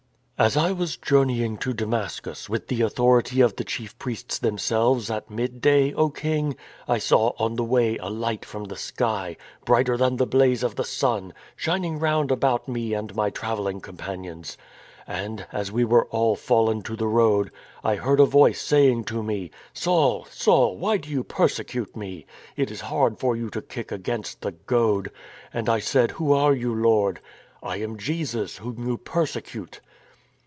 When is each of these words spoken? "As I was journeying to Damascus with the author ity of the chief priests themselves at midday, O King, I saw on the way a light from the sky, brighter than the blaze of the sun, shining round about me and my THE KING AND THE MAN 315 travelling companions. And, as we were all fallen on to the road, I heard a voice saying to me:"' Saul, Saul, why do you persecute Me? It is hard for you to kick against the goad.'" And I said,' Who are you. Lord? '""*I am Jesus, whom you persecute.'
"As 0.51 0.57
I 0.57 0.71
was 0.71 0.97
journeying 0.97 1.57
to 1.57 1.71
Damascus 1.71 2.49
with 2.49 2.67
the 2.67 2.83
author 2.83 3.19
ity 3.19 3.41
of 3.41 3.57
the 3.57 3.63
chief 3.63 3.95
priests 3.99 4.39
themselves 4.39 5.11
at 5.11 5.29
midday, 5.29 5.93
O 5.93 6.09
King, 6.09 6.55
I 6.87 6.97
saw 6.97 7.33
on 7.37 7.57
the 7.57 7.63
way 7.63 7.97
a 7.99 8.07
light 8.09 8.43
from 8.43 8.63
the 8.63 8.75
sky, 8.75 9.37
brighter 9.65 9.97
than 9.97 10.17
the 10.17 10.25
blaze 10.25 10.63
of 10.63 10.73
the 10.77 10.83
sun, 10.83 11.35
shining 11.55 11.99
round 11.99 12.31
about 12.31 12.67
me 12.67 12.95
and 12.95 13.13
my 13.15 13.27
THE 13.29 13.33
KING 13.39 13.49
AND 13.51 13.59
THE 13.59 13.63
MAN 13.65 13.73
315 13.75 13.81
travelling 13.81 13.81
companions. 14.25 14.57
And, 15.05 15.47
as 15.51 15.71
we 15.71 15.85
were 15.85 16.05
all 16.07 16.35
fallen 16.35 16.77
on 16.77 16.83
to 16.85 16.95
the 16.95 17.05
road, 17.07 17.51
I 17.83 17.97
heard 17.97 18.19
a 18.19 18.25
voice 18.25 18.59
saying 18.61 19.03
to 19.13 19.21
me:"' 19.21 19.51
Saul, 19.75 20.25
Saul, 20.31 20.75
why 20.75 20.97
do 20.97 21.07
you 21.11 21.23
persecute 21.23 21.95
Me? 21.95 22.25
It 22.57 22.71
is 22.71 22.81
hard 22.81 23.19
for 23.19 23.35
you 23.35 23.51
to 23.51 23.61
kick 23.61 23.91
against 23.91 24.41
the 24.41 24.53
goad.'" 24.53 25.11
And 25.53 25.69
I 25.69 25.77
said,' 25.77 26.09
Who 26.13 26.33
are 26.33 26.55
you. 26.55 26.73
Lord? 26.73 27.21
'""*I 27.61 27.77
am 27.77 27.99
Jesus, 27.99 28.57
whom 28.57 28.87
you 28.87 28.97
persecute.' 28.97 29.79